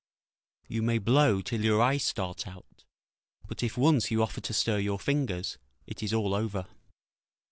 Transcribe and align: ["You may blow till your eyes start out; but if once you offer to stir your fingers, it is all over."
["You 0.67 0.81
may 0.81 0.97
blow 0.97 1.41
till 1.41 1.63
your 1.63 1.79
eyes 1.79 2.03
start 2.05 2.47
out; 2.47 2.85
but 3.45 3.61
if 3.61 3.77
once 3.77 4.09
you 4.09 4.23
offer 4.23 4.41
to 4.41 4.51
stir 4.51 4.79
your 4.79 4.97
fingers, 4.97 5.59
it 5.85 6.01
is 6.01 6.11
all 6.11 6.33
over." 6.33 6.65